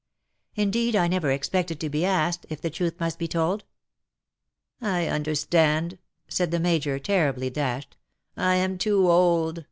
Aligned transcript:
Indeed, 0.55 0.95
I 0.95 1.07
never 1.07 1.29
expected 1.29 1.79
to 1.79 1.87
be 1.87 2.03
asked, 2.07 2.47
if 2.49 2.59
the 2.59 2.71
truth 2.71 2.99
must 2.99 3.19
be 3.19 3.27
told.' 3.27 3.65
'"I 4.81 5.05
understand/' 5.05 5.99
said 6.27 6.49
the 6.49 6.59
Major, 6.59 6.97
terribly 6.97 7.51
dashed. 7.51 7.97
'^ 8.37 8.41
I 8.41 8.55
am 8.55 8.79
too 8.79 9.07
old. 9.11 9.59